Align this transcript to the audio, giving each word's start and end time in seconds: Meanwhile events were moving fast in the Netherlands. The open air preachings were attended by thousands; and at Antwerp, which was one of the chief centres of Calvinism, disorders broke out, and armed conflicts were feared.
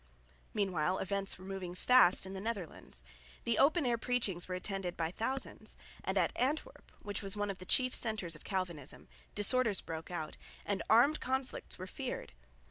Meanwhile 0.55 0.97
events 0.97 1.37
were 1.37 1.45
moving 1.45 1.75
fast 1.75 2.25
in 2.25 2.33
the 2.33 2.41
Netherlands. 2.41 3.03
The 3.43 3.59
open 3.59 3.85
air 3.85 3.99
preachings 3.99 4.47
were 4.47 4.55
attended 4.55 4.97
by 4.97 5.11
thousands; 5.11 5.77
and 6.03 6.17
at 6.17 6.35
Antwerp, 6.35 6.91
which 7.03 7.21
was 7.21 7.37
one 7.37 7.51
of 7.51 7.59
the 7.59 7.67
chief 7.69 7.93
centres 7.93 8.35
of 8.35 8.43
Calvinism, 8.43 9.07
disorders 9.35 9.79
broke 9.81 10.09
out, 10.09 10.37
and 10.65 10.81
armed 10.89 11.19
conflicts 11.19 11.77
were 11.77 11.85
feared. 11.85 12.33